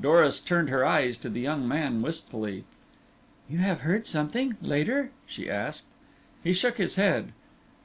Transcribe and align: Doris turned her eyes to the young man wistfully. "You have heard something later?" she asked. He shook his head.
Doris 0.00 0.40
turned 0.40 0.70
her 0.70 0.84
eyes 0.84 1.16
to 1.18 1.30
the 1.30 1.38
young 1.38 1.68
man 1.68 2.02
wistfully. 2.02 2.64
"You 3.48 3.58
have 3.58 3.82
heard 3.82 4.08
something 4.08 4.56
later?" 4.60 5.12
she 5.24 5.48
asked. 5.48 5.86
He 6.42 6.52
shook 6.52 6.78
his 6.78 6.96
head. 6.96 7.30